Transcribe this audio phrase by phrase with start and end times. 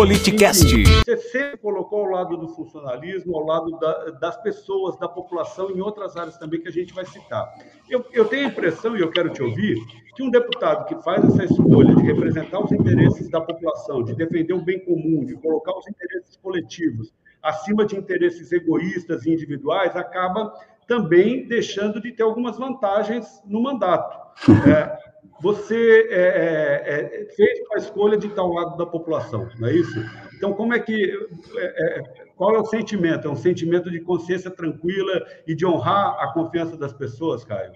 [0.00, 0.64] Politicast.
[1.04, 5.82] Você sempre colocou ao lado do funcionalismo, ao lado da, das pessoas, da população, em
[5.82, 7.52] outras áreas também que a gente vai citar.
[7.86, 9.76] Eu, eu tenho a impressão, e eu quero te ouvir,
[10.16, 14.54] que um deputado que faz essa escolha de representar os interesses da população, de defender
[14.54, 17.12] o bem comum, de colocar os interesses coletivos
[17.42, 20.50] acima de interesses egoístas e individuais, acaba
[20.86, 24.18] também deixando de ter algumas vantagens no mandato.
[24.66, 25.09] É,
[25.40, 29.74] você é, é, é, fez uma escolha de estar ao lado da população, não é
[29.74, 29.98] isso?
[30.36, 31.12] Então, como é que.
[31.56, 32.02] É, é,
[32.36, 33.26] qual é o sentimento?
[33.26, 37.72] É um sentimento de consciência tranquila e de honrar a confiança das pessoas, Caio?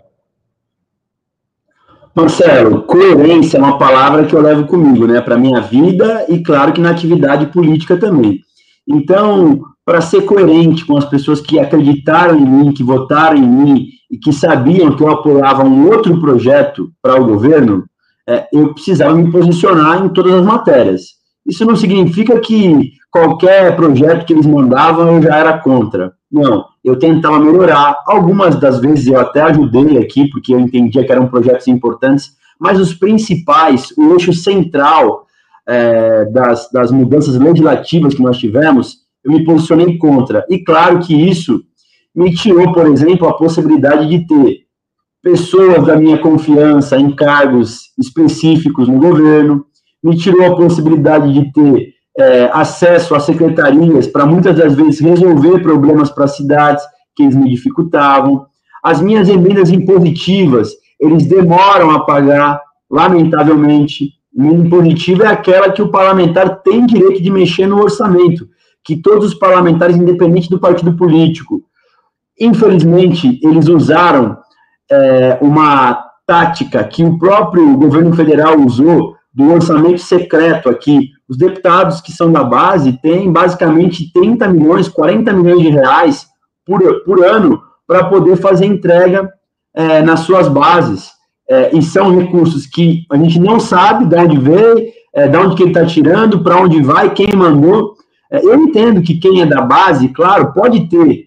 [2.15, 6.73] Marcelo, coerência é uma palavra que eu levo comigo, né, para minha vida e, claro,
[6.73, 8.41] que na atividade política também.
[8.87, 13.89] Então, para ser coerente com as pessoas que acreditaram em mim, que votaram em mim
[14.15, 17.85] e que sabiam que eu apoiava um outro projeto para o governo,
[18.29, 21.03] é, eu precisava me posicionar em todas as matérias.
[21.45, 26.13] Isso não significa que qualquer projeto que eles mandavam eu já era contra.
[26.31, 28.05] Não, eu tentava melhorar.
[28.07, 32.79] Algumas das vezes eu até ajudei aqui, porque eu entendia que eram projetos importantes, mas
[32.79, 35.27] os principais, o eixo central
[35.67, 40.47] é, das, das mudanças legislativas que nós tivemos, eu me posicionei contra.
[40.49, 41.65] E claro que isso
[42.15, 44.65] me tirou, por exemplo, a possibilidade de ter
[45.23, 49.65] pessoas da minha confiança em cargos específicos no governo,
[50.03, 55.63] me tirou a possibilidade de ter é, acesso a secretarias para muitas das vezes resolver
[55.63, 56.85] problemas para cidades
[57.17, 58.47] que eles me dificultavam.
[58.83, 64.13] As minhas emendas impositivas, eles demoram a pagar, lamentavelmente.
[64.37, 68.47] Emenda impositiva é aquela que o parlamentar tem direito de mexer no orçamento,
[68.85, 71.63] que todos os parlamentares, independente do partido político,
[72.39, 74.37] infelizmente, eles usaram
[74.91, 81.11] é, uma tática que o próprio governo federal usou do orçamento secreto aqui.
[81.29, 86.27] Os deputados que são da base têm basicamente 30 milhões, 40 milhões de reais
[86.65, 89.31] por, por ano para poder fazer entrega
[89.75, 91.11] é, nas suas bases
[91.49, 95.57] é, e são recursos que a gente não sabe de onde veio, é, de onde
[95.57, 97.95] que ele está tirando, para onde vai, quem mandou.
[98.31, 101.27] É, eu entendo que quem é da base, claro, pode ter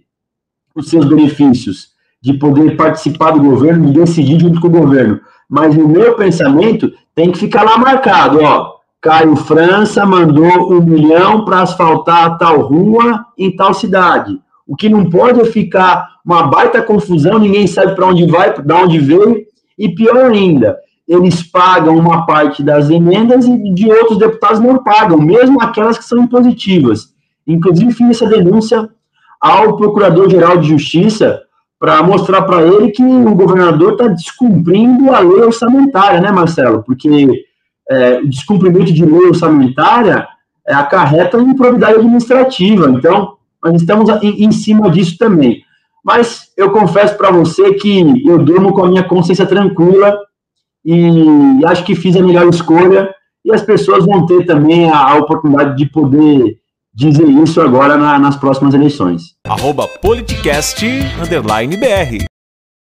[0.77, 1.89] os seus benefícios
[2.21, 6.91] de poder participar do governo, de decidir junto com o governo, mas no meu pensamento
[7.15, 13.25] tem que ficar lá marcado, ó, Caio França mandou um milhão para asfaltar tal rua
[13.37, 14.39] em tal cidade.
[14.67, 18.73] O que não pode é ficar uma baita confusão, ninguém sabe para onde vai, de
[18.73, 19.45] onde veio,
[19.77, 20.77] e pior ainda,
[21.07, 26.03] eles pagam uma parte das emendas e de outros deputados não pagam, mesmo aquelas que
[26.03, 27.13] são impositivas.
[27.47, 28.89] Inclusive, fiz essa denúncia
[29.39, 31.41] ao Procurador-Geral de Justiça
[31.79, 36.83] para mostrar para ele que o governador está descumprindo a lei orçamentária, né, Marcelo?
[36.83, 37.45] Porque
[37.89, 40.27] é, o descumprimento de lei orçamentária
[40.67, 42.89] é, acarreta improbidade administrativa.
[42.89, 45.63] Então, nós estamos em, em cima disso também.
[46.03, 50.17] Mas eu confesso para você que eu durmo com a minha consciência tranquila
[50.83, 55.15] e acho que fiz a melhor escolha e as pessoas vão ter também a, a
[55.15, 56.57] oportunidade de poder
[56.97, 59.35] dizer isso agora na, nas próximas eleições.
[59.47, 60.83] Arroba politicast,
[61.21, 62.25] underline BR.